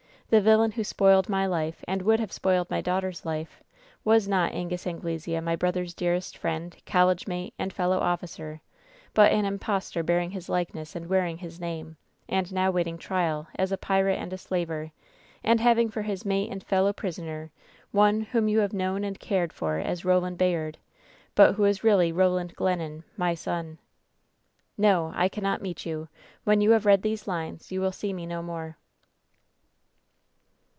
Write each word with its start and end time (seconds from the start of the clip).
The 0.33 0.39
villain 0.39 0.71
who 0.71 0.85
spoiled 0.85 1.27
my 1.27 1.45
life, 1.45 1.83
and 1.89 2.01
would 2.03 2.21
have 2.21 2.31
spoiled 2.31 2.69
my 2.69 2.79
daughter's 2.79 3.25
life, 3.25 3.61
was 4.05 4.29
not 4.29 4.53
Angus 4.53 4.87
Anglesea, 4.87 5.41
my 5.41 5.57
brother's 5.57 5.93
dearest 5.93 6.37
friend, 6.37 6.73
college 6.85 7.25
niate, 7.27 7.51
and 7.59 7.73
fellow 7.73 7.99
officer, 7.99 8.61
but 9.13 9.33
an 9.33 9.43
Impostor 9.43 10.03
bearing 10.03 10.31
his 10.31 10.47
likeness 10.47 10.95
and 10.95 11.09
wearing 11.09 11.39
his 11.39 11.59
name, 11.59 11.97
and 12.29 12.47
^ 12.47 12.51
now*Vaiting 12.53 12.97
trial 12.97 13.49
as 13.57 13.73
a 13.73 13.77
pirate 13.77 14.15
and 14.15 14.31
a 14.31 14.37
slaver, 14.37 14.93
and 15.43 15.59
having 15.59 15.89
for 15.89 16.03
his 16.03 16.23
mate 16.23 16.49
and 16.49 16.63
fellow 16.63 16.93
prisoner 16.93 17.51
one 17.91 18.21
whom 18.21 18.47
you 18.47 18.59
have 18.59 18.71
known 18.71 19.03
and 19.03 19.19
cp.ed 19.19 19.51
for 19.51 19.79
as 19.79 20.05
Roland 20.05 20.37
Bayard, 20.37 20.77
but 21.35 21.55
who 21.55 21.65
is 21.65 21.83
really 21.83 22.09
Boland 22.09 22.55
Glennon, 22.55 23.03
my 23.17 23.33
son.' 23.33 23.79
"No! 24.77 25.11
I 25.13 25.27
cannot 25.27 25.61
meet 25.61 25.85
you! 25.85 26.07
When 26.45 26.61
you 26.61 26.71
have 26.71 26.85
read 26.85 27.01
these 27.01 27.27
lines 27.27 27.69
you 27.73 27.81
will 27.81 27.91
see 27.91 28.13
me 28.13 28.25
no 28.25 28.41
more." 28.41 28.77